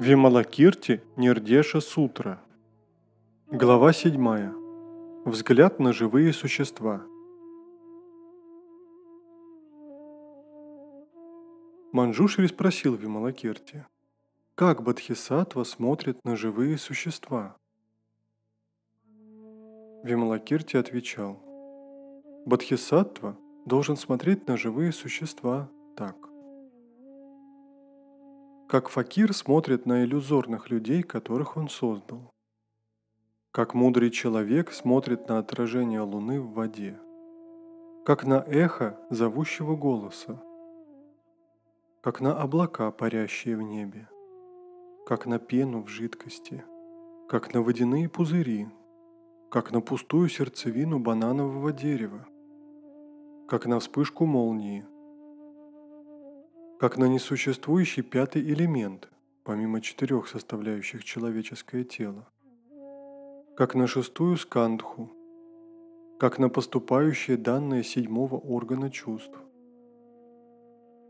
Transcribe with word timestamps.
Вималакирти 0.00 1.02
Нирдеша 1.16 1.80
Сутра. 1.80 2.40
Глава 3.50 3.92
7. 3.92 4.52
Взгляд 5.24 5.80
на 5.80 5.92
живые 5.92 6.32
существа. 6.32 7.02
Манджушри 11.90 12.46
спросил 12.46 12.94
Вималакирти, 12.94 13.86
как 14.54 14.84
Бадхисатва 14.84 15.64
смотрит 15.64 16.24
на 16.24 16.36
живые 16.36 16.78
существа? 16.78 17.56
Вималакирти 20.04 20.76
отвечал, 20.76 21.42
Бадхисатва 22.46 23.36
должен 23.66 23.96
смотреть 23.96 24.46
на 24.46 24.56
живые 24.56 24.92
существа 24.92 25.68
так 25.96 26.28
как 28.68 28.90
факир 28.90 29.32
смотрит 29.32 29.86
на 29.86 30.04
иллюзорных 30.04 30.68
людей, 30.68 31.02
которых 31.02 31.56
он 31.56 31.70
создал. 31.70 32.30
Как 33.50 33.72
мудрый 33.72 34.10
человек 34.10 34.72
смотрит 34.72 35.26
на 35.26 35.38
отражение 35.38 36.02
луны 36.02 36.38
в 36.38 36.52
воде. 36.52 37.00
Как 38.04 38.26
на 38.26 38.44
эхо 38.46 39.00
зовущего 39.08 39.74
голоса. 39.74 40.42
Как 42.02 42.20
на 42.20 42.38
облака, 42.38 42.90
парящие 42.90 43.56
в 43.56 43.62
небе. 43.62 44.06
Как 45.06 45.24
на 45.24 45.38
пену 45.38 45.82
в 45.82 45.88
жидкости. 45.88 46.62
Как 47.26 47.54
на 47.54 47.62
водяные 47.62 48.10
пузыри. 48.10 48.68
Как 49.50 49.72
на 49.72 49.80
пустую 49.80 50.28
сердцевину 50.28 50.98
бананового 50.98 51.72
дерева. 51.72 52.28
Как 53.48 53.64
на 53.64 53.80
вспышку 53.80 54.26
молнии– 54.26 54.84
как 56.78 56.96
на 56.96 57.06
несуществующий 57.06 58.04
пятый 58.04 58.40
элемент, 58.42 59.08
помимо 59.42 59.80
четырех 59.80 60.28
составляющих 60.28 61.02
человеческое 61.02 61.82
тело, 61.82 62.28
как 63.56 63.74
на 63.74 63.88
шестую 63.88 64.36
скандху, 64.36 65.10
как 66.20 66.38
на 66.38 66.48
поступающие 66.48 67.36
данные 67.36 67.82
седьмого 67.82 68.36
органа 68.36 68.90
чувств, 68.90 69.36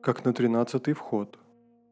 как 0.01 0.25
на 0.25 0.33
тринадцатый 0.33 0.95
вход, 0.95 1.39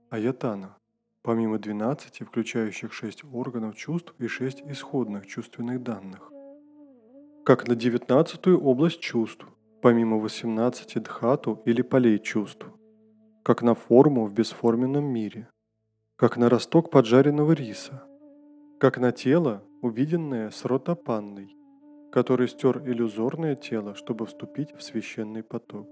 аятана, 0.09 0.75
помимо 1.21 1.59
двенадцати, 1.59 2.25
включающих 2.25 2.95
шесть 2.95 3.25
органов 3.31 3.77
чувств 3.77 4.15
и 4.19 4.27
шесть 4.27 4.63
исходных 4.63 5.27
чувственных 5.27 5.83
данных, 5.83 6.33
как 7.45 7.69
на 7.69 7.75
девятнадцатую 7.75 8.59
область 8.59 9.01
чувств, 9.01 9.47
помимо 9.83 10.17
восемнадцати 10.17 10.99
дхату 10.99 11.61
или 11.67 11.83
полей 11.83 12.19
чувств, 12.19 12.67
как 13.47 13.63
на 13.63 13.77
форму 13.77 14.27
в 14.27 14.33
бесформенном 14.35 15.05
мире, 15.05 15.49
как 16.17 16.37
на 16.37 16.49
росток 16.49 16.91
поджаренного 16.91 17.53
риса, 17.53 18.03
как 18.81 18.99
на 18.99 19.13
тело, 19.13 19.63
увиденное 19.83 20.51
с 20.51 20.65
ротопанной, 20.65 21.57
который 22.11 22.49
стер 22.49 22.83
иллюзорное 22.85 23.55
тело, 23.55 23.95
чтобы 23.95 24.27
вступить 24.27 24.75
в 24.77 24.83
священный 24.83 25.45
поток, 25.45 25.87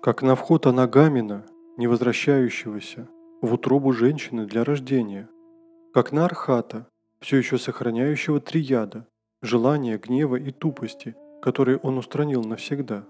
как 0.00 0.22
на 0.22 0.34
вход 0.34 0.64
Анагамина, 0.64 1.44
не 1.76 1.88
возвращающегося, 1.88 3.06
в 3.42 3.52
утробу 3.52 3.92
женщины 3.92 4.46
для 4.46 4.64
рождения, 4.64 5.28
как 5.92 6.10
на 6.10 6.24
Архата, 6.24 6.86
все 7.20 7.36
еще 7.36 7.58
сохраняющего 7.58 8.40
три 8.40 8.62
яда, 8.62 9.06
желания, 9.42 9.98
гнева 9.98 10.36
и 10.36 10.52
тупости, 10.52 11.14
которые 11.42 11.76
он 11.76 11.98
устранил 11.98 12.44
навсегда, 12.44 13.04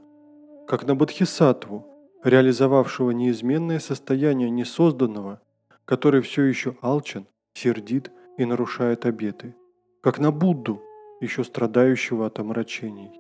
как 0.67 0.85
на 0.85 0.97
Бодхисаттву, 0.97 1.98
реализовавшего 2.25 3.13
неизменное 3.13 3.79
состояние 3.79 4.51
несозданного, 4.51 5.41
который 5.85 6.21
все 6.21 6.45
еще 6.45 6.77
алчен, 6.83 7.27
сердит 7.55 8.11
и 8.37 8.45
нарушает 8.45 9.07
обеты, 9.07 9.55
как 10.01 10.19
на 10.19 10.33
Будду, 10.33 10.83
еще 11.21 11.45
страдающего 11.45 12.27
от 12.27 12.39
омрачений, 12.39 13.11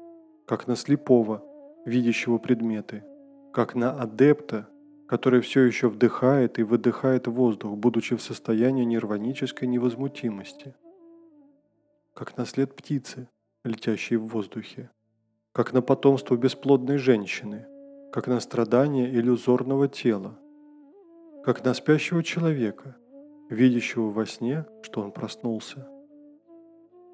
как 0.47 0.66
на 0.66 0.76
слепого, 0.76 1.42
видящего 1.84 2.38
предметы, 2.38 3.04
как 3.53 3.75
на 3.75 3.92
адепта, 3.92 4.69
который 5.09 5.41
все 5.41 5.62
еще 5.62 5.88
вдыхает 5.88 6.59
и 6.59 6.62
выдыхает 6.62 7.26
воздух, 7.26 7.76
будучи 7.76 8.15
в 8.15 8.22
состоянии 8.22 8.84
нирванической 8.84 9.66
невозмутимости, 9.66 10.75
как 12.15 12.36
на 12.36 12.44
след 12.44 12.75
птицы, 12.75 13.28
летящей 13.65 14.16
в 14.16 14.26
воздухе, 14.26 14.91
как 15.53 15.72
на 15.72 15.82
потомство 15.82 16.36
бесплодной 16.36 16.98
женщины– 16.98 17.66
как 18.10 18.26
на 18.26 18.41
страдание 18.41 19.10
иллюзорного 19.10 19.86
тела, 19.86 20.38
как 21.44 21.64
на 21.64 21.74
спящего 21.74 22.22
человека, 22.22 22.96
видящего 23.50 24.10
во 24.10 24.24
сне, 24.24 24.64
что 24.82 25.02
он 25.02 25.12
проснулся, 25.12 25.86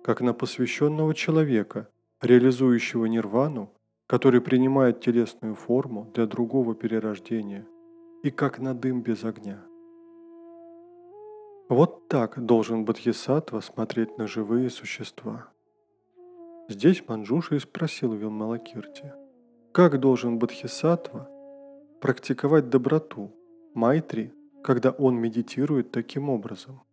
как 0.04 0.20
на 0.20 0.32
посвященного 0.34 1.14
человека, 1.14 1.88
реализующего 2.20 3.06
нирвану, 3.06 3.72
который 4.06 4.40
принимает 4.40 5.00
телесную 5.00 5.56
форму 5.56 6.10
для 6.14 6.26
другого 6.26 6.74
перерождения, 6.74 7.66
и 8.22 8.30
как 8.30 8.58
на 8.58 8.74
дым 8.74 9.02
без 9.02 9.24
огня. 9.24 9.64
Вот 11.68 12.08
так 12.08 12.44
должен 12.44 12.84
Бодхисаттва 12.84 13.60
смотреть 13.60 14.16
на 14.16 14.26
живые 14.26 14.70
существа. 14.70 15.48
Здесь 16.68 17.02
Манджуша 17.08 17.56
и 17.56 17.58
спросил 17.58 18.12
Вилмалакирти– 18.12 19.12
как 19.74 19.98
должен 19.98 20.38
Бодхисаттва 20.38 21.28
практиковать 22.00 22.70
доброту, 22.70 23.34
майтри, 23.74 24.32
когда 24.62 24.92
он 24.92 25.16
медитирует 25.16 25.90
таким 25.90 26.30
образом? 26.30 26.84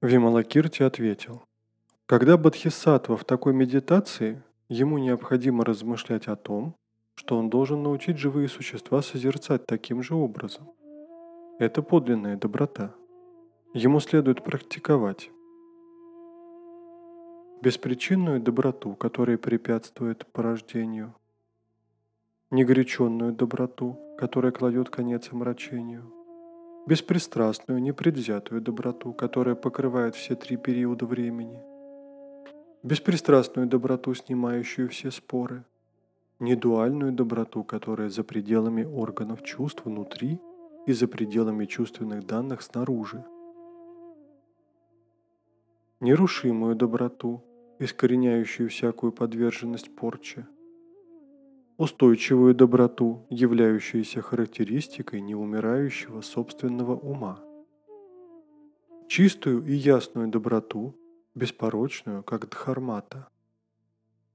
Вималакирти 0.00 0.84
ответил, 0.84 1.42
когда 2.06 2.36
Бодхисаттва 2.36 3.16
в 3.16 3.24
такой 3.24 3.54
медитации, 3.54 4.40
ему 4.68 4.98
необходимо 4.98 5.64
размышлять 5.64 6.28
о 6.28 6.36
том, 6.36 6.76
что 7.16 7.38
он 7.38 7.50
должен 7.50 7.82
научить 7.82 8.18
живые 8.18 8.46
существа 8.46 9.02
созерцать 9.02 9.66
таким 9.66 10.00
же 10.00 10.14
образом. 10.14 10.70
Это 11.58 11.82
подлинная 11.82 12.36
доброта. 12.36 12.94
Ему 13.72 13.98
следует 13.98 14.44
практиковать 14.44 15.32
беспричинную 17.64 18.40
доброту, 18.40 18.94
которая 18.94 19.38
препятствует 19.38 20.26
порождению, 20.26 21.14
негоряченную 22.50 23.32
доброту, 23.32 23.98
которая 24.18 24.52
кладет 24.52 24.90
конец 24.90 25.30
омрачению, 25.32 26.12
беспристрастную, 26.86 27.80
непредвзятую 27.80 28.60
доброту, 28.60 29.14
которая 29.14 29.54
покрывает 29.54 30.14
все 30.14 30.34
три 30.34 30.58
периода 30.58 31.06
времени, 31.06 31.58
беспристрастную 32.82 33.66
доброту, 33.66 34.12
снимающую 34.12 34.90
все 34.90 35.10
споры, 35.10 35.64
недуальную 36.40 37.12
доброту, 37.12 37.64
которая 37.64 38.10
за 38.10 38.24
пределами 38.24 38.84
органов 38.84 39.42
чувств 39.42 39.86
внутри 39.86 40.38
и 40.84 40.92
за 40.92 41.08
пределами 41.08 41.64
чувственных 41.64 42.26
данных 42.26 42.60
снаружи, 42.60 43.24
нерушимую 46.00 46.76
доброту, 46.76 47.42
искореняющую 47.78 48.68
всякую 48.68 49.12
подверженность 49.12 49.94
порче, 49.94 50.46
устойчивую 51.76 52.54
доброту, 52.54 53.26
являющуюся 53.30 54.22
характеристикой 54.22 55.20
неумирающего 55.20 56.20
собственного 56.20 56.96
ума, 56.96 57.42
чистую 59.08 59.64
и 59.66 59.72
ясную 59.72 60.28
доброту, 60.28 60.94
беспорочную, 61.34 62.22
как 62.22 62.48
дхармата, 62.48 63.28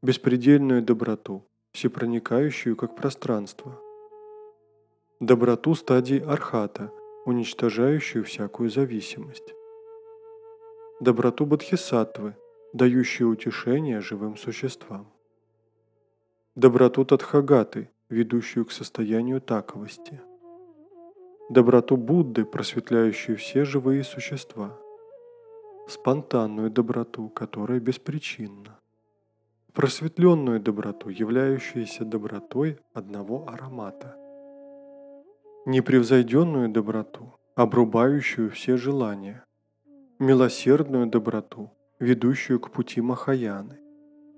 беспредельную 0.01 0.83
доброту, 0.83 1.45
всепроникающую, 1.71 2.75
как 2.75 2.95
пространство, 2.95 3.79
доброту 5.19 5.75
стадии 5.75 6.19
архата, 6.19 6.91
уничтожающую 7.25 8.23
всякую 8.25 8.69
зависимость, 8.69 9.53
доброту 10.99 11.45
бодхисаттвы, 11.45 12.35
дающую 12.73 13.29
утешение 13.29 13.99
живым 13.99 14.37
существам. 14.37 15.11
Доброту 16.55 17.03
Тадхагаты, 17.03 17.89
ведущую 18.09 18.65
к 18.65 18.71
состоянию 18.71 19.41
таковости. 19.41 20.21
Доброту 21.49 21.97
Будды, 21.97 22.45
просветляющую 22.45 23.37
все 23.37 23.65
живые 23.65 24.03
существа. 24.03 24.77
Спонтанную 25.87 26.69
доброту, 26.69 27.29
которая 27.29 27.79
беспричинна. 27.79 28.79
Просветленную 29.73 30.59
доброту, 30.59 31.09
являющуюся 31.09 32.05
добротой 32.05 32.79
одного 32.93 33.47
аромата. 33.47 34.15
Непревзойденную 35.65 36.69
доброту, 36.69 37.33
обрубающую 37.55 38.51
все 38.51 38.77
желания. 38.77 39.43
Милосердную 40.19 41.07
доброту, 41.07 41.71
ведущую 41.99 42.59
к 42.59 42.71
пути 42.71 43.01
Махаяны, 43.01 43.77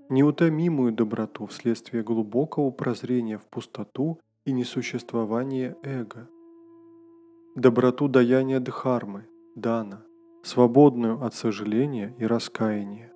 неутомимую 0.10 0.92
доброту 0.92 1.46
вследствие 1.46 2.04
глубокого 2.04 2.72
прозрения 2.72 3.38
в 3.38 3.46
пустоту 3.46 4.19
и 4.46 4.52
несуществование 4.52 5.78
эго, 5.84 6.28
доброту 7.56 8.08
даяния 8.08 8.60
Дхармы, 8.60 9.28
Дана, 9.56 10.04
свободную 10.44 11.24
от 11.24 11.36
сожаления 11.36 12.16
и 12.18 12.25
раскаяния. 12.25 13.12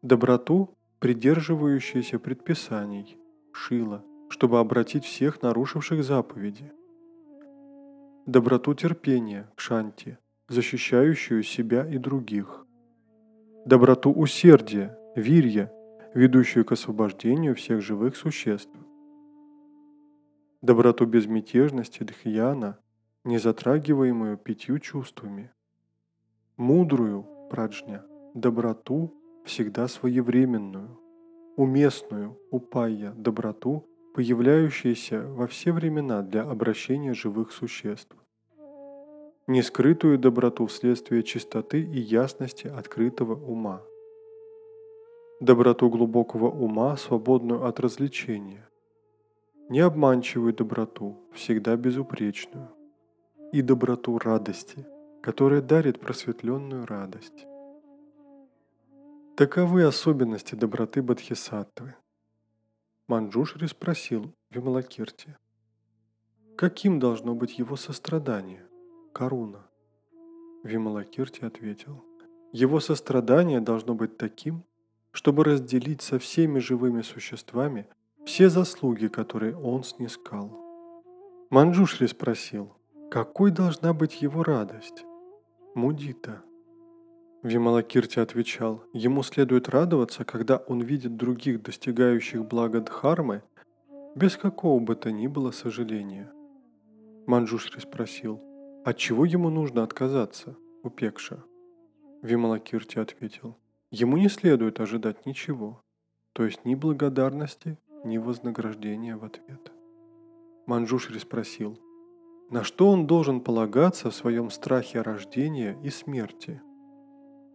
Доброту, 0.00 0.74
придерживающуюся 0.98 2.18
предписаний, 2.18 3.18
Шила, 3.52 4.02
чтобы 4.30 4.60
обратить 4.60 5.04
всех 5.04 5.42
нарушивших 5.42 6.02
заповеди. 6.02 6.72
Доброту 8.24 8.72
терпения, 8.74 9.50
Кшанти, 9.56 10.16
защищающую 10.50 11.44
себя 11.44 11.86
и 11.86 11.96
других. 11.96 12.66
Доброту 13.64 14.12
усердия, 14.12 14.98
Вирья, 15.14 15.72
ведущую 16.12 16.64
к 16.64 16.72
освобождению 16.72 17.54
всех 17.54 17.80
живых 17.80 18.16
существ. 18.16 18.74
Доброту 20.60 21.06
безмятежности 21.06 22.02
Дхьяна, 22.02 22.80
не 23.22 23.38
затрагиваемую 23.38 24.36
пятью 24.38 24.80
чувствами. 24.80 25.52
Мудрую, 26.56 27.26
праджня, 27.48 28.04
доброту, 28.34 29.14
всегда 29.44 29.86
своевременную, 29.86 30.98
уместную, 31.56 32.36
упайя, 32.50 33.12
доброту, 33.12 33.86
появляющуюся 34.14 35.28
во 35.28 35.46
все 35.46 35.70
времена 35.70 36.22
для 36.22 36.42
обращения 36.42 37.14
живых 37.14 37.52
существ. 37.52 38.16
Нескрытую 39.52 40.16
доброту 40.16 40.66
вследствие 40.66 41.24
чистоты 41.24 41.82
и 41.82 41.98
ясности 41.98 42.68
открытого 42.68 43.34
ума. 43.34 43.82
Доброту 45.40 45.90
глубокого 45.90 46.48
ума, 46.48 46.96
свободную 46.96 47.66
от 47.66 47.80
развлечения. 47.80 48.70
Необманчивую 49.68 50.54
доброту, 50.54 51.18
всегда 51.32 51.74
безупречную 51.74 52.70
и 53.50 53.60
доброту 53.60 54.18
радости, 54.18 54.86
которая 55.20 55.62
дарит 55.62 55.98
просветленную 55.98 56.86
радость. 56.86 57.44
Таковы 59.36 59.82
особенности 59.82 60.54
доброты 60.54 61.02
Бодхисаттвы. 61.02 61.96
Манджушри 63.08 63.66
спросил 63.66 64.32
Вималакирти, 64.50 65.36
каким 66.56 67.00
должно 67.00 67.34
быть 67.34 67.58
его 67.58 67.74
сострадание, 67.74 68.69
Каруна? 69.12 69.66
Вималакирти 70.62 71.44
ответил, 71.44 72.04
его 72.52 72.80
сострадание 72.80 73.60
должно 73.60 73.94
быть 73.94 74.16
таким, 74.16 74.64
чтобы 75.12 75.44
разделить 75.44 76.02
со 76.02 76.18
всеми 76.18 76.58
живыми 76.58 77.02
существами 77.02 77.86
все 78.24 78.48
заслуги, 78.48 79.08
которые 79.08 79.56
он 79.56 79.82
снискал. 79.82 80.56
Манджушри 81.50 82.06
спросил, 82.06 82.72
какой 83.10 83.50
должна 83.50 83.92
быть 83.92 84.22
его 84.22 84.42
радость? 84.42 85.04
Мудита. 85.74 86.42
Вималакирти 87.42 88.20
отвечал, 88.20 88.84
ему 88.92 89.22
следует 89.22 89.68
радоваться, 89.68 90.24
когда 90.24 90.58
он 90.58 90.82
видит 90.82 91.16
других 91.16 91.62
достигающих 91.62 92.44
блага 92.44 92.80
Дхармы, 92.80 93.42
без 94.14 94.36
какого 94.36 94.78
бы 94.78 94.94
то 94.94 95.10
ни 95.10 95.26
было 95.26 95.50
сожаления. 95.50 96.30
Манджушри 97.26 97.80
спросил, 97.80 98.40
от 98.84 98.96
чего 98.96 99.24
ему 99.24 99.50
нужно 99.50 99.82
отказаться, 99.82 100.56
Упекша? 100.82 101.44
Вималакирти 102.22 102.98
ответил, 102.98 103.58
ему 103.90 104.16
не 104.16 104.28
следует 104.28 104.80
ожидать 104.80 105.26
ничего, 105.26 105.82
то 106.32 106.44
есть 106.44 106.64
ни 106.64 106.74
благодарности, 106.74 107.78
ни 108.04 108.18
вознаграждения 108.18 109.16
в 109.16 109.24
ответ. 109.24 109.72
Манджушри 110.66 111.18
спросил, 111.18 111.78
на 112.50 112.64
что 112.64 112.88
он 112.88 113.06
должен 113.06 113.40
полагаться 113.40 114.10
в 114.10 114.14
своем 114.14 114.50
страхе 114.50 115.02
рождения 115.02 115.78
и 115.82 115.90
смерти? 115.90 116.62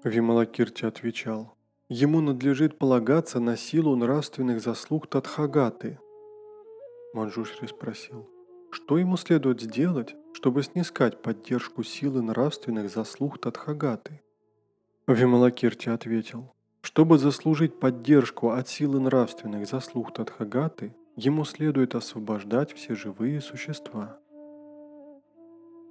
Вималакирти 0.04 0.86
отвечал, 0.86 1.56
ему 1.90 2.22
надлежит 2.22 2.78
полагаться 2.78 3.40
на 3.40 3.58
силу 3.58 3.96
нравственных 3.96 4.62
заслуг 4.62 5.08
Тадхагаты. 5.08 6.00
Манджушри 7.14 7.68
спросил, 7.68 8.30
что 8.72 8.98
ему 8.98 9.18
следует 9.18 9.62
сделать, 9.62 10.16
чтобы 10.36 10.64
снискать 10.64 11.22
поддержку 11.22 11.82
силы 11.82 12.22
нравственных 12.22 12.90
заслуг 12.90 13.40
Тадхагаты? 13.40 14.22
Вималакирти 15.08 15.88
ответил, 15.88 16.54
чтобы 16.82 17.18
заслужить 17.18 17.80
поддержку 17.80 18.50
от 18.50 18.68
силы 18.68 19.00
нравственных 19.00 19.66
заслуг 19.66 20.14
Тадхагаты, 20.14 20.94
ему 21.16 21.46
следует 21.46 21.96
освобождать 21.96 22.74
все 22.74 22.96
живые 22.96 23.40
существа. 23.40 24.20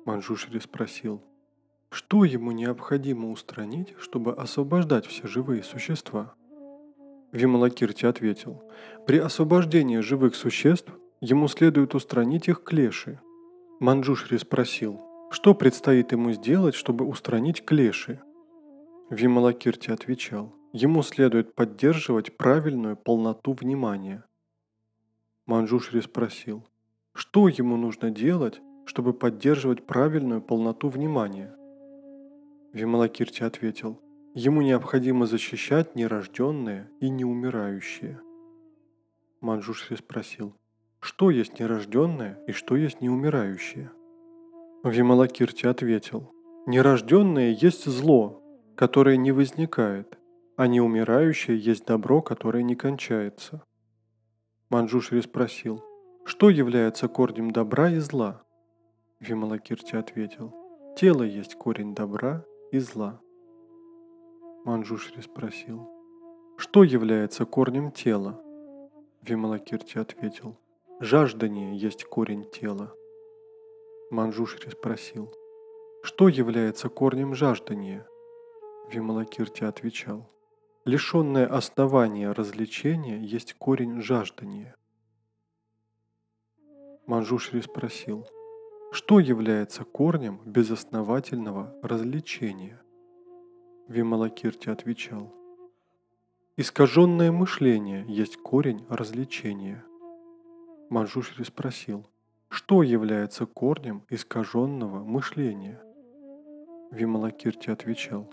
Манджушри 0.04 0.58
спросил, 0.58 1.22
что 1.88 2.24
ему 2.24 2.52
необходимо 2.52 3.30
устранить, 3.30 3.94
чтобы 3.98 4.34
освобождать 4.34 5.06
все 5.06 5.26
живые 5.26 5.62
существа? 5.62 6.34
Вималакирти 7.32 8.04
ответил, 8.04 8.62
при 9.06 9.16
освобождении 9.16 10.00
живых 10.00 10.34
существ 10.34 10.92
ему 11.22 11.48
следует 11.48 11.94
устранить 11.94 12.48
их 12.48 12.62
клеши. 12.62 13.20
Манджушри 13.80 14.36
спросил, 14.38 15.00
что 15.30 15.52
предстоит 15.52 16.12
ему 16.12 16.30
сделать, 16.30 16.76
чтобы 16.76 17.04
устранить 17.04 17.64
клеши? 17.64 18.20
Вималакирти 19.10 19.90
отвечал, 19.90 20.54
ему 20.72 21.02
следует 21.02 21.56
поддерживать 21.56 22.36
правильную 22.36 22.96
полноту 22.96 23.52
внимания. 23.52 24.24
Манджушри 25.46 26.00
спросил, 26.00 26.68
что 27.14 27.48
ему 27.48 27.76
нужно 27.76 28.10
делать, 28.10 28.60
чтобы 28.86 29.12
поддерживать 29.12 29.84
правильную 29.84 30.40
полноту 30.40 30.88
внимания. 30.88 31.52
Вималакирти 32.72 33.42
ответил, 33.42 34.00
ему 34.34 34.62
необходимо 34.62 35.26
защищать 35.26 35.96
нерожденные 35.96 36.88
и 37.00 37.08
неумирающие. 37.08 38.20
Манджушри 39.40 39.96
спросил, 39.96 40.54
что 41.04 41.28
есть 41.28 41.60
нерожденное 41.60 42.38
и 42.46 42.52
что 42.52 42.76
есть 42.76 43.02
неумирающее? 43.02 43.92
Вималакирти 44.82 45.66
ответил, 45.66 46.32
нерожденное 46.64 47.50
есть 47.50 47.84
зло, 47.84 48.42
которое 48.74 49.18
не 49.18 49.30
возникает, 49.30 50.18
а 50.56 50.66
неумирающее 50.66 51.58
есть 51.58 51.84
добро, 51.84 52.22
которое 52.22 52.62
не 52.62 52.74
кончается. 52.74 53.62
Манджушри 54.70 55.20
спросил, 55.20 55.84
что 56.24 56.48
является 56.48 57.06
корнем 57.06 57.50
добра 57.50 57.90
и 57.90 57.98
зла? 57.98 58.42
Вималакирти 59.20 59.96
ответил, 59.96 60.54
тело 60.96 61.22
есть 61.22 61.54
корень 61.56 61.94
добра 61.94 62.46
и 62.72 62.78
зла. 62.78 63.20
Манджушри 64.64 65.20
спросил, 65.20 65.86
что 66.56 66.82
является 66.82 67.44
корнем 67.44 67.92
тела? 67.92 68.40
Вималакирти 69.20 69.98
ответил, 69.98 70.56
жаждание 71.04 71.76
есть 71.76 72.04
корень 72.04 72.44
тела. 72.50 72.94
Манджушри 74.10 74.70
спросил, 74.70 75.32
что 76.02 76.28
является 76.28 76.88
корнем 76.88 77.34
жаждания? 77.34 78.06
Вималакирти 78.90 79.64
отвечал, 79.64 80.30
лишенное 80.84 81.46
основания 81.46 82.32
развлечения 82.32 83.18
есть 83.18 83.54
корень 83.54 84.00
жаждания. 84.00 84.76
Манджушри 87.06 87.60
спросил, 87.60 88.26
что 88.90 89.20
является 89.20 89.84
корнем 89.84 90.40
безосновательного 90.46 91.74
развлечения? 91.82 92.80
Вималакирти 93.88 94.70
отвечал. 94.70 95.34
Искаженное 96.56 97.30
мышление 97.30 98.06
есть 98.08 98.38
корень 98.38 98.86
развлечения. 98.88 99.84
Манджушри 100.90 101.44
спросил, 101.44 102.06
что 102.48 102.82
является 102.82 103.46
корнем 103.46 104.04
искаженного 104.10 105.02
мышления? 105.02 105.82
Вималакирти 106.90 107.70
отвечал. 107.70 108.32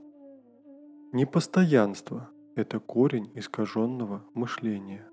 Непостоянство– 1.14 2.30
это 2.56 2.80
корень 2.80 3.32
искаженного 3.36 4.24
мышления. 4.34 5.08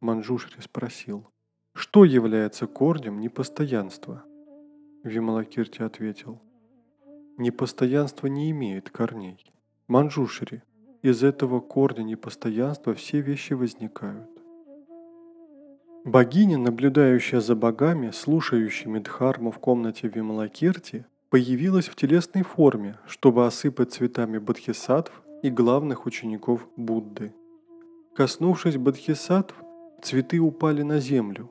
Манджушри 0.00 0.60
спросил, 0.60 1.26
что 1.74 2.04
является 2.04 2.66
корнем 2.66 3.20
непостоянства? 3.20 4.24
Вималакирти 5.02 5.82
ответил. 5.82 6.40
Непостоянство 7.36 8.26
не 8.26 8.50
имеет 8.50 8.90
корней. 8.90 9.52
Манджушри, 9.86 10.62
из 11.02 11.22
этого 11.22 11.60
корня 11.60 12.02
непостоянства 12.02 12.94
все 12.94 13.20
вещи 13.20 13.52
возникают. 13.52 14.33
Богиня, 16.04 16.58
наблюдающая 16.58 17.40
за 17.40 17.56
богами, 17.56 18.10
слушающими 18.10 18.98
Дхарму 18.98 19.50
в 19.50 19.58
комнате 19.58 20.06
Вималакирти, 20.06 21.06
появилась 21.30 21.88
в 21.88 21.96
телесной 21.96 22.42
форме, 22.42 22.98
чтобы 23.06 23.46
осыпать 23.46 23.94
цветами 23.94 24.36
бодхисаттв 24.36 25.22
и 25.42 25.48
главных 25.48 26.04
учеников 26.04 26.68
Будды. 26.76 27.32
Коснувшись 28.14 28.76
бодхисаттв, 28.76 29.54
цветы 30.02 30.40
упали 30.40 30.82
на 30.82 31.00
землю, 31.00 31.50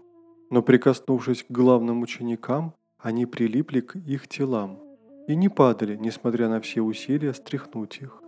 но 0.52 0.62
прикоснувшись 0.62 1.44
к 1.44 1.50
главным 1.50 2.04
ученикам, 2.04 2.76
они 3.00 3.26
прилипли 3.26 3.82
к 3.82 3.96
их 3.96 4.28
телам 4.28 4.80
и 5.28 5.36
не 5.36 5.50
падали, 5.50 5.96
несмотря 5.96 6.48
на 6.48 6.62
все 6.62 6.82
усилия 6.82 7.34
стряхнуть 7.34 8.02
их. 8.02 8.22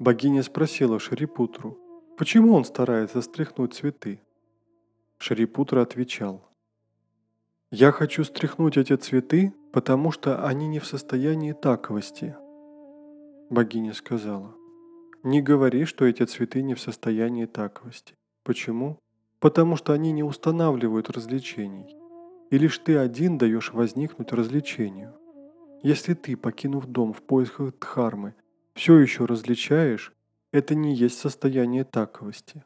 Богиня 0.00 0.42
спросила 0.42 0.98
Шарипутру, 0.98 1.78
почему 2.18 2.54
он 2.54 2.64
старается 2.64 3.22
стряхнуть 3.22 3.72
цветы. 3.72 4.20
Шарипутра 5.18 5.82
отвечал, 5.82 6.48
«Я 7.70 7.90
хочу 7.90 8.22
стряхнуть 8.22 8.76
эти 8.76 8.94
цветы, 8.94 9.52
потому 9.72 10.12
что 10.12 10.46
они 10.46 10.68
не 10.68 10.78
в 10.78 10.86
состоянии 10.86 11.52
таковости». 11.52 12.36
Богиня 13.50 13.92
сказала, 13.94 14.54
«Не 15.22 15.42
говори, 15.42 15.84
что 15.84 16.04
эти 16.04 16.22
цветы 16.24 16.62
не 16.62 16.74
в 16.74 16.80
состоянии 16.80 17.46
таковости. 17.46 18.14
Почему? 18.44 18.98
Потому 19.40 19.76
что 19.76 19.92
они 19.92 20.12
не 20.12 20.22
устанавливают 20.22 21.10
развлечений, 21.10 21.96
и 22.50 22.58
лишь 22.58 22.78
ты 22.78 22.96
один 22.96 23.38
даешь 23.38 23.72
возникнуть 23.72 24.32
развлечению. 24.32 25.14
Если 25.82 26.14
ты, 26.14 26.36
покинув 26.36 26.86
дом 26.86 27.12
в 27.12 27.22
поисках 27.22 27.76
Дхармы, 27.78 28.34
все 28.74 28.98
еще 28.98 29.24
различаешь, 29.24 30.12
это 30.52 30.74
не 30.74 30.94
есть 30.94 31.18
состояние 31.18 31.84
таковости. 31.84 32.64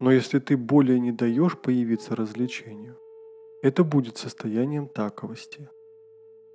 Но 0.00 0.12
если 0.12 0.38
ты 0.38 0.56
более 0.56 1.00
не 1.00 1.12
даешь 1.12 1.56
появиться 1.58 2.14
развлечению, 2.16 2.96
это 3.62 3.84
будет 3.84 4.16
состоянием 4.16 4.88
таковости. 4.88 5.68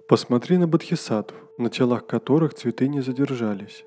Посмотри 0.08 0.58
на 0.58 0.68
бодхисаттв, 0.68 1.34
на 1.58 1.70
телах 1.70 2.06
которых 2.06 2.54
цветы 2.54 2.88
не 2.88 3.02
задержались. 3.02 3.84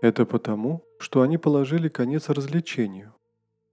Это 0.00 0.24
потому, 0.24 0.84
что 0.98 1.22
они 1.22 1.38
положили 1.38 1.88
конец 1.88 2.28
развлечению. 2.28 3.14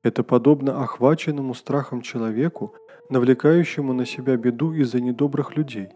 Это 0.04 0.24
подобно 0.24 0.84
охваченному 0.84 1.54
страхом 1.54 2.02
человеку, 2.02 2.76
навлекающему 3.10 3.94
на 3.94 4.06
себя 4.06 4.38
беду 4.38 4.74
из-за 4.74 5.00
недобрых 5.02 5.56
людей. 5.56 5.90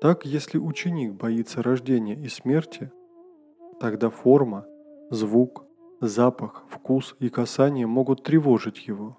Так, 0.00 0.24
если 0.24 0.58
ученик 0.58 1.12
боится 1.12 1.62
рождения 1.62 2.14
и 2.14 2.28
смерти, 2.28 2.90
Тогда 3.80 4.10
форма, 4.10 4.66
звук, 5.10 5.64
запах, 6.00 6.64
вкус 6.68 7.14
и 7.18 7.28
касание 7.28 7.86
могут 7.86 8.22
тревожить 8.22 8.86
его. 8.86 9.18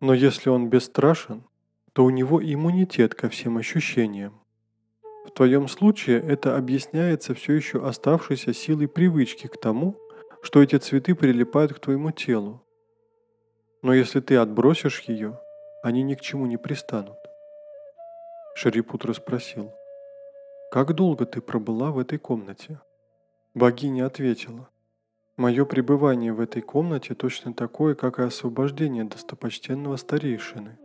Но 0.00 0.12
если 0.12 0.50
он 0.50 0.68
бесстрашен, 0.68 1.44
то 1.92 2.04
у 2.04 2.10
него 2.10 2.42
иммунитет 2.42 3.14
ко 3.14 3.28
всем 3.28 3.56
ощущениям. 3.56 4.40
В 5.26 5.30
твоем 5.30 5.68
случае 5.68 6.20
это 6.20 6.56
объясняется 6.56 7.34
все 7.34 7.54
еще 7.54 7.86
оставшейся 7.86 8.52
силой 8.52 8.88
привычки 8.88 9.46
к 9.46 9.56
тому, 9.58 9.96
что 10.42 10.62
эти 10.62 10.76
цветы 10.76 11.14
прилипают 11.14 11.72
к 11.72 11.78
твоему 11.78 12.10
телу. 12.10 12.62
Но 13.80 13.94
если 13.94 14.20
ты 14.20 14.36
отбросишь 14.36 15.00
ее, 15.00 15.38
они 15.82 16.02
ни 16.02 16.14
к 16.14 16.20
чему 16.20 16.46
не 16.46 16.56
пристанут. 16.56 17.16
Шарипутра 18.56 19.12
спросил, 19.12 19.72
«Как 20.70 20.94
долго 20.94 21.26
ты 21.26 21.40
пробыла 21.40 21.90
в 21.90 21.98
этой 21.98 22.18
комнате?» 22.18 22.80
Богиня 23.54 24.06
ответила, 24.06 24.68
«Мое 25.36 25.64
пребывание 25.64 26.32
в 26.32 26.38
этой 26.38 26.62
комнате 26.62 27.14
точно 27.14 27.52
такое, 27.52 27.96
как 27.96 28.20
и 28.20 28.22
освобождение 28.22 29.02
достопочтенного 29.02 29.96
старейшины». 29.96 30.78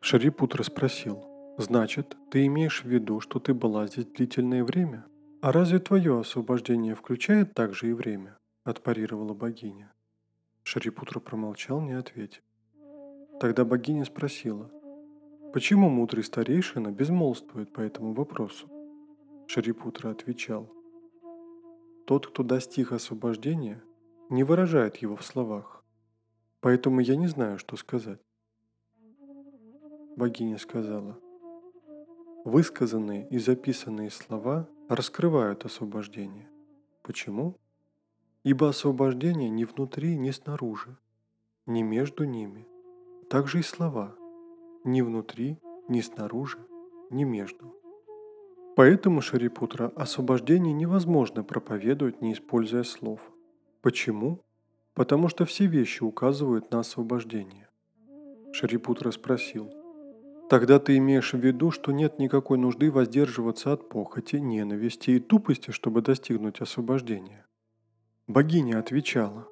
Шарипутра 0.00 0.62
спросил, 0.62 1.24
«Значит, 1.58 2.16
ты 2.30 2.46
имеешь 2.46 2.84
в 2.84 2.88
виду, 2.88 3.18
что 3.18 3.40
ты 3.40 3.52
была 3.52 3.88
здесь 3.88 4.06
длительное 4.06 4.62
время? 4.62 5.06
А 5.42 5.50
разве 5.50 5.80
твое 5.80 6.20
освобождение 6.20 6.94
включает 6.94 7.52
также 7.52 7.90
и 7.90 7.92
время?»– 7.92 8.38
отпарировала 8.64 9.34
богиня. 9.34 9.92
Шарипутра 10.62 11.18
промолчал, 11.18 11.80
не 11.80 11.94
ответив. 11.94 12.42
Тогда 13.40 13.64
богиня 13.64 14.04
спросила, 14.04 14.70
«Почему 15.52 15.88
мудрый 15.88 16.22
старейшина 16.22 16.92
безмолвствует 16.92 17.72
по 17.72 17.80
этому 17.80 18.12
вопросу?» 18.12 18.68
Шарипутра 19.48 20.10
отвечал– 20.10 20.72
тот, 22.10 22.26
кто 22.26 22.42
достиг 22.42 22.90
освобождения, 22.90 23.80
не 24.30 24.42
выражает 24.42 24.96
его 24.96 25.14
в 25.14 25.24
словах. 25.24 25.84
Поэтому 26.58 26.98
я 26.98 27.14
не 27.14 27.28
знаю, 27.28 27.56
что 27.56 27.76
сказать. 27.76 28.18
Богиня 30.16 30.58
сказала, 30.58 31.20
высказанные 32.44 33.28
и 33.28 33.38
записанные 33.38 34.10
слова 34.10 34.68
раскрывают 34.88 35.64
освобождение. 35.64 36.50
Почему? 37.02 37.56
Ибо 38.42 38.70
освобождение 38.70 39.48
не 39.48 39.64
внутри, 39.64 40.18
не 40.18 40.32
снаружи, 40.32 40.98
не 41.66 41.84
между 41.84 42.24
ними. 42.24 42.66
Также 43.28 43.60
и 43.60 43.62
слова 43.62 44.16
ни 44.82 45.00
внутри, 45.00 45.60
ни 45.86 46.00
снаружи, 46.00 46.58
ни 47.10 47.22
между. 47.22 47.79
Поэтому, 48.76 49.20
Шарипутра, 49.20 49.92
освобождение 49.96 50.72
невозможно 50.72 51.42
проповедовать, 51.42 52.22
не 52.22 52.32
используя 52.32 52.82
слов. 52.82 53.20
Почему? 53.82 54.40
Потому 54.94 55.28
что 55.28 55.44
все 55.44 55.66
вещи 55.66 56.02
указывают 56.02 56.70
на 56.70 56.80
освобождение. 56.80 57.68
Шарипутра 58.52 59.10
спросил, 59.10 59.70
«Тогда 60.48 60.78
ты 60.78 60.96
имеешь 60.96 61.32
в 61.32 61.38
виду, 61.38 61.70
что 61.70 61.92
нет 61.92 62.18
никакой 62.18 62.58
нужды 62.58 62.90
воздерживаться 62.90 63.72
от 63.72 63.88
похоти, 63.88 64.36
ненависти 64.36 65.12
и 65.12 65.20
тупости, 65.20 65.70
чтобы 65.70 66.02
достигнуть 66.02 66.60
освобождения?» 66.60 67.46
Богиня 68.26 68.78
отвечала, 68.78 69.46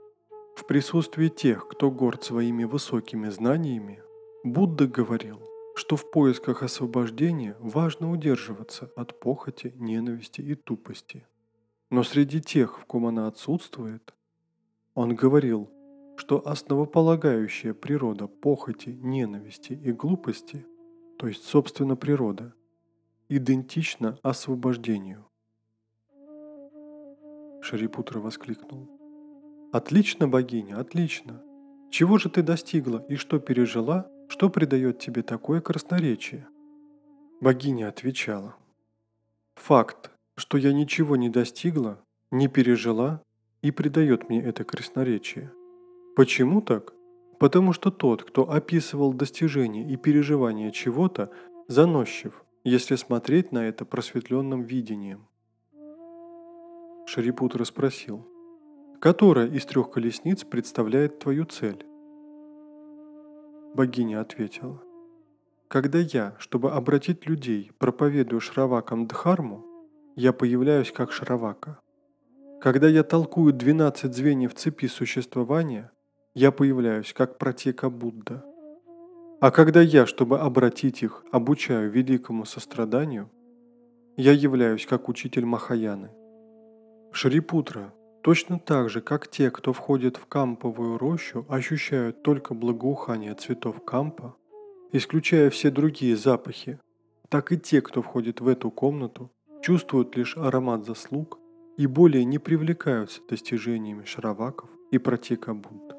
«В 0.56 0.66
присутствии 0.66 1.28
тех, 1.28 1.68
кто 1.68 1.90
горд 1.90 2.24
своими 2.24 2.64
высокими 2.64 3.28
знаниями, 3.28 4.02
Будда 4.44 4.86
говорил, 4.86 5.40
что 5.78 5.94
в 5.94 6.10
поисках 6.10 6.64
освобождения 6.64 7.56
важно 7.60 8.10
удерживаться 8.10 8.90
от 8.96 9.20
похоти, 9.20 9.72
ненависти 9.76 10.40
и 10.40 10.56
тупости. 10.56 11.24
Но 11.88 12.02
среди 12.02 12.40
тех, 12.40 12.80
в 12.80 12.84
ком 12.84 13.06
она 13.06 13.28
отсутствует, 13.28 14.12
он 14.94 15.14
говорил, 15.14 15.70
что 16.16 16.44
основополагающая 16.44 17.74
природа 17.74 18.26
похоти, 18.26 18.88
ненависти 18.88 19.72
и 19.72 19.92
глупости, 19.92 20.66
то 21.16 21.28
есть 21.28 21.44
собственно 21.44 21.94
природа, 21.94 22.54
идентична 23.28 24.18
освобождению. 24.22 25.26
Шарипутра 27.62 28.18
воскликнул. 28.18 28.90
«Отлично, 29.72 30.26
богиня, 30.26 30.80
отлично! 30.80 31.40
Чего 31.90 32.18
же 32.18 32.30
ты 32.30 32.42
достигла 32.42 32.98
и 33.08 33.14
что 33.14 33.38
пережила, 33.38 34.10
что 34.28 34.48
придает 34.50 34.98
тебе 34.98 35.22
такое 35.22 35.60
красноречие?» 35.60 36.46
Богиня 37.40 37.88
отвечала. 37.88 38.54
«Факт, 39.56 40.10
что 40.36 40.56
я 40.56 40.72
ничего 40.72 41.16
не 41.16 41.28
достигла, 41.28 42.00
не 42.30 42.48
пережила 42.48 43.22
и 43.62 43.70
придает 43.70 44.28
мне 44.28 44.42
это 44.42 44.64
красноречие. 44.64 45.52
Почему 46.14 46.60
так? 46.60 46.92
Потому 47.38 47.72
что 47.72 47.90
тот, 47.90 48.24
кто 48.24 48.50
описывал 48.50 49.12
достижения 49.12 49.88
и 49.90 49.96
переживания 49.96 50.70
чего-то, 50.70 51.30
заносчив, 51.68 52.44
если 52.64 52.96
смотреть 52.96 53.52
на 53.52 53.68
это 53.68 53.84
просветленным 53.84 54.62
видением. 54.62 55.28
Шарипутра 57.06 57.64
спросил, 57.64 58.26
«Которая 59.00 59.46
из 59.46 59.64
трех 59.64 59.90
колесниц 59.90 60.44
представляет 60.44 61.20
твою 61.20 61.44
цель?» 61.44 61.87
Богиня 63.78 64.20
ответила. 64.20 64.82
Когда 65.68 66.00
я, 66.00 66.34
чтобы 66.40 66.72
обратить 66.72 67.26
людей, 67.26 67.70
проповедую 67.78 68.40
Шравакам 68.40 69.06
Дхарму, 69.06 69.64
я 70.16 70.32
появляюсь 70.32 70.90
как 70.90 71.12
Шравака. 71.12 71.78
Когда 72.60 72.88
я 72.88 73.04
толкую 73.04 73.52
12 73.52 74.12
звеньев 74.12 74.52
цепи 74.56 74.86
существования, 74.88 75.92
я 76.34 76.50
появляюсь 76.50 77.12
как 77.12 77.38
Протека 77.38 77.88
Будда. 77.88 78.44
А 79.40 79.52
когда 79.52 79.80
я, 79.80 80.06
чтобы 80.06 80.40
обратить 80.40 81.04
их, 81.04 81.22
обучаю 81.30 81.88
великому 81.88 82.46
состраданию, 82.46 83.30
я 84.16 84.32
являюсь 84.32 84.86
как 84.86 85.08
учитель 85.08 85.44
Махаяны. 85.44 86.10
Шрипутра, 87.12 87.94
Точно 88.22 88.58
так 88.58 88.90
же, 88.90 89.00
как 89.00 89.28
те, 89.28 89.50
кто 89.50 89.72
входит 89.72 90.16
в 90.16 90.26
камповую 90.26 90.98
рощу, 90.98 91.46
ощущают 91.48 92.22
только 92.22 92.54
благоухание 92.54 93.34
цветов 93.34 93.84
кампа, 93.84 94.36
исключая 94.92 95.50
все 95.50 95.70
другие 95.70 96.16
запахи, 96.16 96.80
так 97.28 97.52
и 97.52 97.58
те, 97.58 97.80
кто 97.80 98.02
входит 98.02 98.40
в 98.40 98.48
эту 98.48 98.70
комнату, 98.70 99.30
чувствуют 99.62 100.16
лишь 100.16 100.36
аромат 100.36 100.84
заслуг 100.84 101.38
и 101.76 101.86
более 101.86 102.24
не 102.24 102.38
привлекаются 102.38 103.20
достижениями 103.28 104.04
шраваков 104.04 104.68
и 104.90 104.98
протека 104.98 105.54
Будд. 105.54 105.94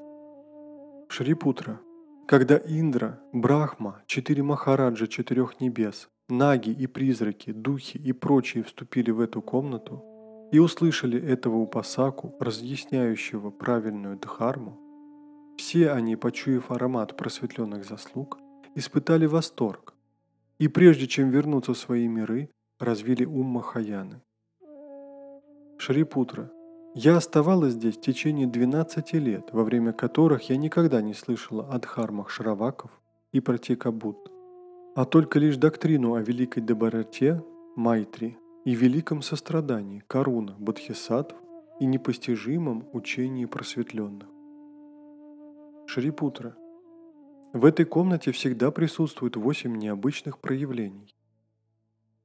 Шрипутра. 1.08 1.80
Когда 2.28 2.58
Индра, 2.58 3.20
Брахма, 3.34 4.04
четыре 4.06 4.44
Махараджа 4.44 5.08
четырех 5.08 5.60
небес, 5.60 6.10
наги 6.28 6.70
и 6.70 6.86
призраки, 6.86 7.52
духи 7.52 7.98
и 7.98 8.12
прочие 8.12 8.64
вступили 8.64 9.10
в 9.10 9.20
эту 9.20 9.42
комнату, 9.42 10.04
и 10.51 10.60
услышали 10.60 11.22
этого 11.22 11.58
упасаку, 11.58 12.36
разъясняющего 12.39 13.51
правильную 13.51 14.18
дхарму, 14.18 14.79
все 15.58 15.91
они, 15.91 16.15
почуяв 16.15 16.72
аромат 16.72 17.18
просветленных 17.18 17.86
заслуг, 17.86 18.39
испытали 18.75 19.25
восторг, 19.25 19.94
и 20.58 20.68
прежде 20.68 21.08
чем 21.08 21.29
вернуться 21.29 21.74
в 21.74 21.77
свои 21.77 22.08
миры, 22.08 22.50
развили 22.79 23.25
ум 23.25 23.48
Махаяны. 23.48 24.22
Шрипутра, 25.77 26.51
я 26.96 27.18
оставалась 27.18 27.74
здесь 27.74 27.98
в 27.98 28.01
течение 28.01 28.48
12 28.48 29.13
лет, 29.13 29.50
во 29.51 29.63
время 29.63 29.94
которых 29.94 30.50
я 30.50 30.58
никогда 30.58 31.01
не 31.01 31.13
слышала 31.13 31.68
о 31.70 31.77
дхармах 31.79 32.29
Шраваков 32.29 32.91
и 33.32 33.39
Пратикабут, 33.39 34.32
а 34.96 35.06
только 35.06 35.39
лишь 35.39 35.58
доктрину 35.58 36.15
о 36.15 36.22
великой 36.22 36.62
доброте, 36.62 37.44
Майтри, 37.75 38.38
и 38.70 38.76
великом 38.76 39.24
сострадании, 39.24 40.04
Каруна, 40.06 40.56
Бодхисаттв 40.60 41.36
и 41.80 41.88
непостижимом 41.88 42.88
учении 42.94 43.46
просветленных. 43.46 44.30
Шрипутра. 45.88 46.56
В 47.52 47.66
этой 47.66 47.86
комнате 47.86 48.32
всегда 48.32 48.70
присутствует 48.70 49.38
восемь 49.38 49.76
необычных 49.76 50.38
проявлений. 50.38 51.16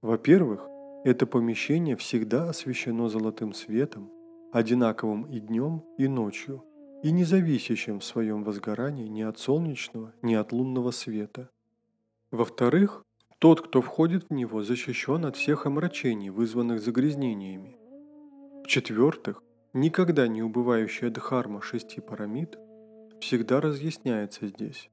Во-первых, 0.02 0.68
это 1.06 1.24
помещение 1.26 1.96
всегда 1.96 2.50
освещено 2.50 3.08
золотым 3.08 3.54
светом, 3.54 4.10
одинаковым 4.52 5.22
и 5.22 5.40
днем, 5.40 5.82
и 5.96 6.08
ночью, 6.08 6.62
и 7.02 7.10
не 7.10 7.24
зависящим 7.24 8.00
в 8.00 8.04
своем 8.04 8.44
возгорании 8.44 9.08
ни 9.08 9.22
от 9.22 9.38
солнечного, 9.38 10.12
ни 10.20 10.34
от 10.34 10.52
лунного 10.52 10.90
света. 10.90 11.48
Во-вторых, 12.30 13.02
тот, 13.44 13.60
кто 13.60 13.82
входит 13.82 14.30
в 14.30 14.32
него, 14.32 14.62
защищен 14.62 15.26
от 15.26 15.36
всех 15.36 15.66
омрачений, 15.66 16.30
вызванных 16.30 16.80
загрязнениями. 16.80 17.76
В-четвертых, 18.64 19.42
никогда 19.74 20.26
не 20.28 20.42
убывающая 20.42 21.10
дхарма 21.10 21.60
шести 21.60 22.00
парамид 22.00 22.58
всегда 23.20 23.60
разъясняется 23.60 24.46
здесь. 24.46 24.88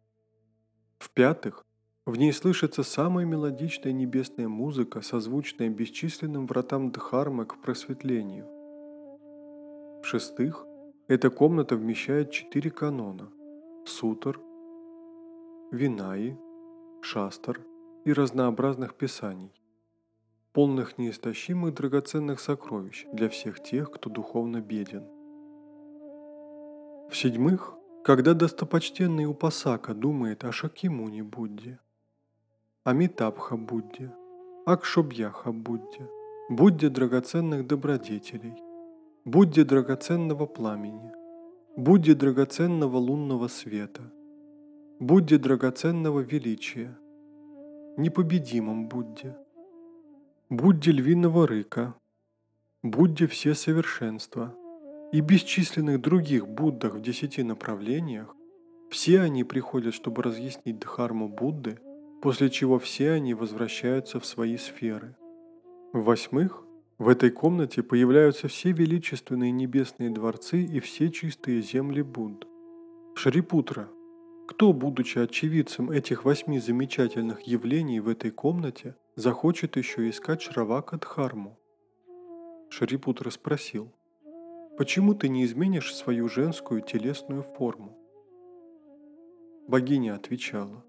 В-пятых, 1.00 1.63
в 2.05 2.17
ней 2.17 2.34
слышится 2.34 2.84
самая 2.84 3.25
мелодичная 3.25 3.93
небесная 3.93 4.50
музыка, 4.50 5.00
созвучная 5.00 5.70
бесчисленным 5.70 6.46
вратам 6.46 6.91
Дхармы 6.91 7.46
к 7.46 7.62
просветлению. 7.62 8.48
В-шестых, 10.03 10.65
эта 11.08 11.29
комната 11.29 11.77
вмещает 11.77 12.31
четыре 12.31 12.70
канона– 12.70 13.31
сутр, 13.86 14.41
винаи, 15.72 16.38
шастр 17.01 17.62
и 18.05 18.13
разнообразных 18.13 18.96
писаний, 18.96 19.51
полных 20.53 20.98
неистощимых 20.98 21.74
драгоценных 21.74 22.39
сокровищ 22.39 23.05
для 23.13 23.29
всех 23.29 23.62
тех, 23.62 23.91
кто 23.91 24.10
духовно 24.10 24.62
беден. 24.62 25.03
В-седьмых, 27.10 27.74
когда 28.03 28.34
достопочтенный 28.34 29.25
Упасака 29.25 29.93
думает 29.93 30.43
о 30.43 30.51
Шакимуни 30.51 31.22
Будде, 31.22 31.79
Амитабха 32.84 33.58
Будде, 33.58 34.12
Акшобьяха 34.65 35.51
Будде, 35.51 36.10
Будде 36.50 36.89
драгоценных 36.89 37.67
добродетелей, 37.67 38.55
Будде 39.25 39.63
драгоценного 39.63 40.48
пламени, 40.48 41.12
Будде 41.77 42.15
драгоценного 42.15 42.98
лунного 42.98 43.48
света, 43.48 44.01
Будде 45.00 45.38
драгоценного 45.38 46.22
величия, 46.22 46.98
непобедимом 47.98 48.88
Будде, 48.88 49.36
Будде 50.50 50.91
львиного 50.91 51.48
рыка, 51.48 51.95
Будде 52.83 53.27
все 53.27 53.53
совершенства 53.53 54.55
и 55.12 55.21
бесчисленных 55.21 56.01
других 56.01 56.48
Буддах 56.48 56.95
в 56.95 57.01
десяти 57.01 57.43
направлениях, 57.43 58.36
все 58.89 59.21
они 59.21 59.43
приходят, 59.43 59.93
чтобы 59.93 60.23
разъяснить 60.23 60.80
Дхарму 60.80 61.30
Будды, 61.30 61.80
после 62.21 62.49
чего 62.49 62.80
все 62.80 63.12
они 63.12 63.34
возвращаются 63.34 64.19
в 64.19 64.25
свои 64.25 64.58
сферы. 64.58 65.15
В-восьмых, 65.93 66.63
в 66.97 67.08
этой 67.08 67.30
комнате 67.30 67.84
появляются 67.84 68.47
все 68.47 68.71
величественные 68.71 69.51
небесные 69.51 70.10
дворцы 70.10 70.63
и 70.63 70.80
все 70.80 71.10
чистые 71.10 71.62
земли 71.62 72.01
Будд. 72.01 72.47
Шрипутра– 73.15 73.89
кто, 74.47 74.73
будучи 74.73 75.19
очевидцем 75.19 75.91
этих 75.91 76.25
восьми 76.25 76.60
замечательных 76.60 77.41
явлений 77.41 77.99
в 77.99 78.08
этой 78.08 78.32
комнате, 78.32 78.95
захочет 79.15 79.77
еще 79.77 80.10
искать 80.10 80.41
Шравака 80.41 80.97
Дхарму? 80.97 81.58
Шарипутра 82.69 83.30
спросил, 83.30 83.91
«Почему 84.77 85.13
ты 85.13 85.30
не 85.30 85.45
изменишь 85.45 85.93
свою 85.95 86.30
женскую 86.30 86.82
телесную 86.82 87.43
форму?» 87.43 87.97
Богиня 89.67 90.15
отвечала, 90.15 90.84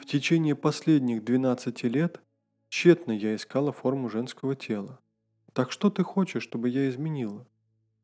«В 0.00 0.04
течение 0.04 0.54
последних 0.54 1.24
12 1.24 1.84
лет 1.84 2.20
тщетно 2.68 3.12
я 3.12 3.34
искала 3.34 3.72
форму 3.72 4.08
женского 4.08 4.54
тела. 4.54 5.00
Так 5.52 5.72
что 5.72 5.90
ты 5.90 6.02
хочешь, 6.02 6.42
чтобы 6.42 6.68
я 6.68 6.88
изменила?» 6.88 7.46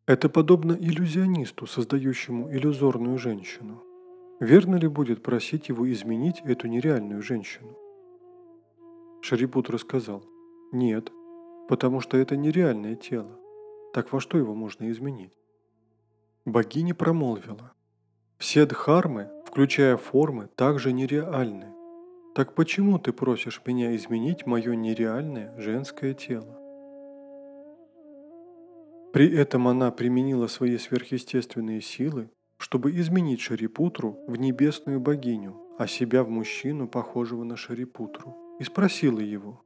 Это 0.06 0.28
подобно 0.28 0.72
иллюзионисту, 0.72 1.66
создающему 1.66 2.52
иллюзорную 2.52 3.18
женщину. 3.18 3.82
Верно 4.40 4.76
ли 4.76 4.88
будет 4.88 5.22
просить 5.22 5.68
его 5.68 5.90
изменить 5.92 6.40
эту 6.44 6.68
нереальную 6.68 7.22
женщину? 7.22 7.76
Шарипут 9.20 9.70
рассказал, 9.70 10.24
нет, 10.72 11.12
потому 11.68 12.00
что 12.00 12.16
это 12.16 12.36
нереальное 12.36 12.96
тело. 12.96 13.38
Так 13.92 14.12
во 14.12 14.20
что 14.20 14.38
его 14.38 14.54
можно 14.54 14.90
изменить? 14.90 15.32
Богиня 16.44 16.94
промолвила, 16.94 17.72
все 18.38 18.66
дхармы, 18.66 19.30
включая 19.46 19.96
формы, 19.96 20.48
также 20.56 20.92
нереальны. 20.92 21.72
Так 22.34 22.54
почему 22.54 22.98
ты 22.98 23.12
просишь 23.12 23.60
меня 23.64 23.94
изменить 23.94 24.46
мое 24.46 24.74
нереальное 24.74 25.54
женское 25.58 26.14
тело? 26.14 26.58
При 29.12 29.30
этом 29.32 29.68
она 29.68 29.90
применила 29.90 30.46
свои 30.46 30.78
сверхъестественные 30.78 31.82
силы 31.82 32.30
чтобы 32.62 32.92
изменить 32.92 33.40
Шарипутру 33.40 34.20
в 34.28 34.36
небесную 34.36 35.00
богиню, 35.00 35.60
а 35.78 35.88
себя 35.88 36.22
в 36.22 36.30
мужчину, 36.30 36.86
похожего 36.86 37.42
на 37.42 37.56
Шарипутру, 37.56 38.36
и 38.60 38.62
спросила 38.62 39.18
его, 39.18 39.64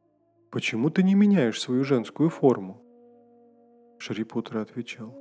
«Почему 0.50 0.88
ты 0.88 1.02
не 1.02 1.14
меняешь 1.14 1.60
свою 1.60 1.84
женскую 1.84 2.30
форму?» 2.30 2.82
Шарипутра 3.98 4.62
отвечал, 4.62 5.14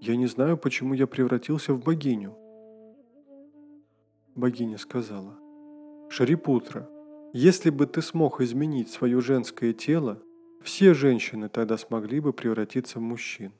«Я 0.00 0.16
не 0.16 0.26
знаю, 0.28 0.56
почему 0.56 0.94
я 0.94 1.06
превратился 1.06 1.74
в 1.74 1.84
богиню». 1.84 2.38
Богиня 4.34 4.78
сказала, 4.78 5.38
«Шарипутра, 6.08 6.88
если 7.34 7.68
бы 7.68 7.86
ты 7.86 8.00
смог 8.00 8.40
изменить 8.40 8.88
свое 8.88 9.20
женское 9.20 9.74
тело, 9.74 10.22
все 10.62 10.94
женщины 10.94 11.50
тогда 11.50 11.76
смогли 11.76 12.18
бы 12.20 12.32
превратиться 12.32 12.98
в 12.98 13.02
мужчин. 13.02 13.52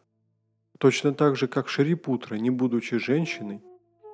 Точно 0.80 1.12
так 1.12 1.36
же, 1.36 1.46
как 1.46 1.68
Шарипутра, 1.68 2.36
не 2.36 2.48
будучи 2.48 2.96
женщиной, 2.96 3.62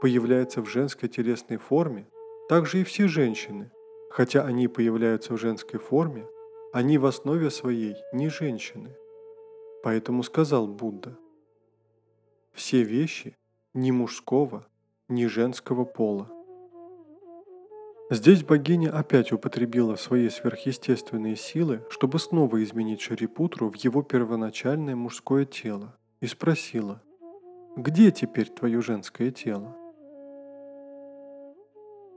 появляется 0.00 0.62
в 0.62 0.66
женской 0.68 1.09
телесной 1.09 1.59
форме, 1.59 2.09
так 2.48 2.66
же 2.66 2.81
и 2.81 2.85
все 2.85 3.07
женщины, 3.07 3.70
хотя 4.11 4.44
они 4.44 4.66
появляются 4.66 5.35
в 5.35 5.38
женской 5.38 5.79
форме, 5.79 6.26
они 6.72 6.98
в 6.98 7.07
основе 7.07 7.50
своей 7.50 7.94
не 8.12 8.29
женщины. 8.31 8.96
Поэтому 9.85 10.24
сказал 10.24 10.66
Будда, 10.66 11.16
все 12.52 12.83
вещи 12.83 13.37
ни 13.72 13.92
мужского, 13.92 14.66
ни 15.09 15.26
женского 15.26 15.85
пола. 15.85 16.29
Здесь 18.11 18.42
богиня 18.42 18.90
опять 18.90 19.31
употребила 19.31 19.94
свои 19.94 20.29
сверхъестественные 20.29 21.37
силы, 21.37 21.85
чтобы 21.90 22.18
снова 22.18 22.61
изменить 22.64 23.02
Шарипутру 23.02 23.70
в 23.70 23.76
его 23.76 24.02
первоначальное 24.02 24.96
мужское 24.96 25.44
тело– 25.44 25.96
и 26.20 26.26
спросила, 26.26 27.02
«Где 27.76 28.11
теперь 28.11 28.48
твое 28.48 28.81
женское 28.81 29.31
тело?» 29.31 29.76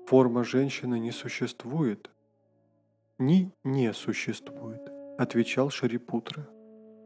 Форма 0.09 0.43
женщины 0.43 0.97
не 0.97 1.11
существует. 1.11 2.09
Ни 3.19 3.51
не 3.63 3.93
существует, 3.93 4.81
отвечал 5.19 5.69
Шарипутра. 5.69 6.49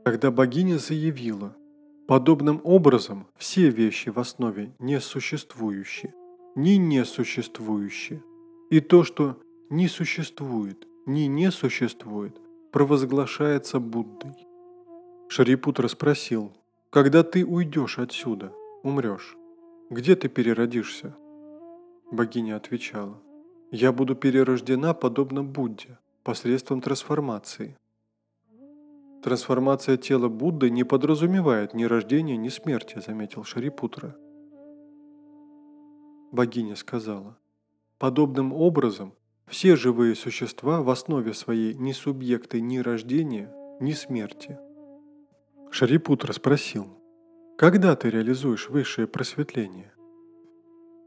Когда 0.06 0.32
богиня 0.32 0.78
заявила, 0.78 1.54
подобным 2.08 2.62
образом 2.64 3.28
все 3.36 3.70
вещи 3.70 4.08
в 4.08 4.20
основе 4.20 4.74
несуществующие, 4.80 6.14
ни 6.56 6.76
несуществующие, 6.76 8.24
и 8.70 8.80
то, 8.80 9.04
что 9.04 9.38
не 9.70 9.90
существует, 9.90 10.88
ни 11.06 11.22
не 11.22 11.52
существует, 11.52 12.40
провозглашается 12.72 13.82
Буддой. 13.82 14.48
Шарипутра 15.28 15.90
спросил, 15.90 16.54
когда 16.94 17.24
ты 17.24 17.44
уйдешь 17.44 17.98
отсюда, 17.98 18.54
умрешь, 18.84 19.36
где 19.90 20.16
ты 20.16 20.30
переродишься? 20.30 21.16
Богиня 22.12 22.56
отвечала, 22.56 23.20
я 23.72 23.92
буду 23.92 24.14
перерождена 24.14 24.94
подобно 24.94 25.44
Будде, 25.44 25.98
посредством 26.24 26.82
трансформации. 26.82 27.76
Трансформация 29.24 29.98
тела 29.98 30.28
Будды 30.30 30.70
не 30.70 30.84
подразумевает 30.84 31.74
ни 31.74 31.86
рождения, 31.86 32.38
ни 32.38 32.50
смерти, 32.50 33.02
заметил 33.04 33.44
Шарипутра. 33.44 34.16
Богиня 36.32 36.76
сказала, 36.76 37.40
подобным 37.98 38.54
образом 38.54 39.16
все 39.48 39.76
живые 39.76 40.14
существа 40.14 40.84
в 40.84 40.92
основе 40.92 41.34
своей 41.34 41.74
не 41.74 41.92
субъекты 41.92 42.62
ни 42.62 42.78
рождения, 42.78 43.52
ни 43.80 43.94
смерти. 43.94 44.60
Шарипутра 45.76 46.34
спросил, 46.34 46.86
«Когда 47.58 47.96
ты 47.96 48.12
реализуешь 48.12 48.70
высшее 48.70 49.08
просветление?» 49.08 49.92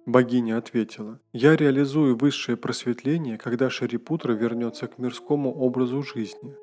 Богиня 0.06 0.58
ответила, 0.58 1.20
«Я 1.32 1.54
реализую 1.54 2.16
высшее 2.16 2.56
просветление, 2.56 3.38
когда 3.38 3.70
Шарипутра 3.70 4.32
вернется 4.32 4.88
к 4.88 4.98
мирскому 4.98 5.54
образу 5.54 6.02
жизни». 6.02 6.56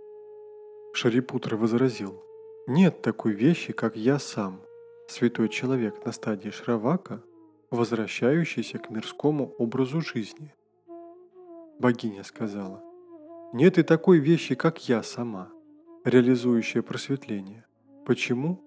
Шарипутра 0.93 1.55
возразил, 1.55 2.21
«Нет 2.67 3.01
такой 3.01 3.31
вещи, 3.31 3.71
как 3.71 3.95
я 3.95 4.19
сам, 4.19 4.59
святой 5.07 5.47
человек 5.47 6.05
на 6.05 6.11
стадии 6.11 6.49
Шравака, 6.49 7.23
возвращающийся 7.71 8.79
к 8.79 8.89
мирскому 8.89 9.55
образу 9.57 10.01
жизни». 10.01 10.53
Богиня 11.79 12.25
сказала, 12.25 12.83
«Нет 13.53 13.77
и 13.77 13.83
такой 13.83 14.19
вещи, 14.19 14.55
как 14.55 14.89
я 14.89 15.03
сама, 15.03 15.53
реализующая 16.03 16.81
просветление. 16.81 17.65
Почему? 18.05 18.61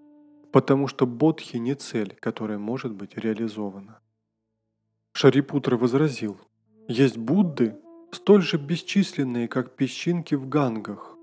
Потому 0.52 0.88
что 0.88 1.06
бодхи 1.06 1.58
не 1.58 1.74
цель, 1.74 2.16
которая 2.20 2.58
может 2.58 2.92
быть 2.92 3.16
реализована. 3.16 4.00
Шарипутра 5.12 5.76
возразил, 5.76 6.38
есть 6.88 7.18
Будды, 7.18 7.76
столь 8.12 8.42
же 8.42 8.56
бесчисленные, 8.56 9.48
как 9.48 9.76
песчинки 9.76 10.34
в 10.34 10.48
гангах. 10.48 11.16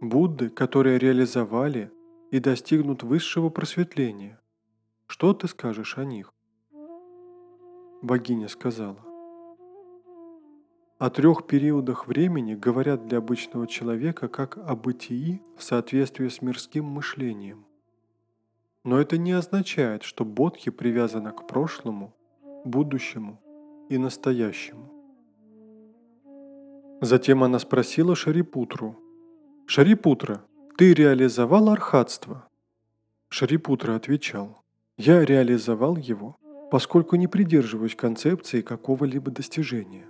Будды, 0.00 0.48
которые 0.48 0.98
реализовали 0.98 1.90
и 2.30 2.38
достигнут 2.38 3.02
высшего 3.02 3.50
просветления. 3.50 4.40
Что 5.06 5.34
ты 5.34 5.48
скажешь 5.48 5.98
о 5.98 6.04
них? 6.04 6.32
Богиня 8.02 8.48
сказала, 8.48 9.04
о 11.00 11.08
трех 11.08 11.46
периодах 11.46 12.06
времени 12.08 12.54
говорят 12.54 13.06
для 13.06 13.18
обычного 13.18 13.66
человека 13.66 14.28
как 14.28 14.58
о 14.58 14.76
бытии 14.76 15.40
в 15.56 15.62
соответствии 15.62 16.28
с 16.28 16.42
мирским 16.42 16.84
мышлением. 16.84 17.64
Но 18.84 19.00
это 19.00 19.16
не 19.16 19.32
означает, 19.32 20.02
что 20.02 20.26
Бодхи 20.26 20.70
привязана 20.70 21.32
к 21.32 21.46
прошлому 21.46 22.14
будущему 22.66 23.40
и 23.88 23.96
настоящему. 23.96 24.92
Затем 27.00 27.44
она 27.44 27.58
спросила 27.58 28.14
Шарипутру. 28.14 29.00
«Шарипутра, 29.64 30.44
ты 30.76 30.92
реализовал 30.92 31.70
архатство?» 31.70 32.46
Шарипутра 33.30 33.94
отвечал. 33.94 34.60
«Я 34.98 35.24
реализовал 35.24 35.96
его, 35.96 36.36
поскольку 36.70 37.16
не 37.16 37.26
придерживаюсь 37.26 37.96
концепции 37.96 38.60
какого-либо 38.60 39.30
достижения». 39.30 40.09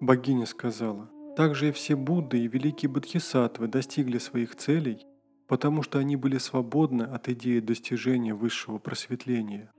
Богиня 0.00 0.44
сказала, 0.44 1.08
«Также 1.36 1.68
и 1.68 1.72
все 1.72 1.96
Будды 1.96 2.38
и 2.38 2.48
великие 2.48 2.90
Бодхисаттвы 2.90 3.66
достигли 3.66 4.18
своих 4.18 4.54
целей, 4.54 5.06
потому 5.46 5.82
что 5.82 5.98
они 5.98 6.16
были 6.16 6.36
свободны 6.36 7.04
от 7.04 7.28
идеи 7.28 7.60
достижения 7.60 8.34
высшего 8.34 8.78
просветления. 8.78 9.72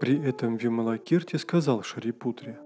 При 0.00 0.18
этом 0.22 0.56
Вималакирти 0.56 1.36
сказал 1.36 1.82
Шарипутре, 1.82 2.58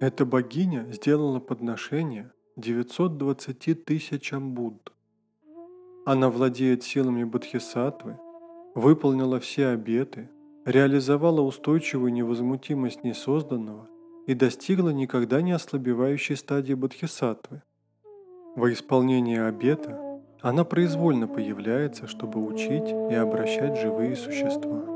«Эта 0.00 0.26
богиня 0.26 0.86
сделала 0.92 1.40
подношение 1.40 2.32
920 2.56 3.84
тысячам 3.84 4.54
Будд. 4.54 4.92
Она 6.04 6.28
владеет 6.28 6.82
силами 6.82 7.24
Бодхисаттвы, 7.24 8.18
выполнила 8.74 9.40
все 9.40 9.68
обеты, 9.68 10.30
реализовала 10.64 11.40
устойчивую 11.40 12.12
невозмутимость 12.12 13.04
несозданного 13.04 13.88
и 14.26 14.34
достигла 14.34 14.90
никогда 14.90 15.40
не 15.42 15.52
ослабевающей 15.52 16.36
стадии 16.36 16.74
Бодхисаттвы. 16.74 17.62
Во 18.56 18.72
исполнение 18.72 19.44
обета 19.46 19.98
она 20.42 20.64
произвольно 20.64 21.28
появляется, 21.28 22.06
чтобы 22.06 22.44
учить 22.44 22.88
и 22.88 23.14
обращать 23.14 23.78
живые 23.80 24.16
существа. 24.16 24.89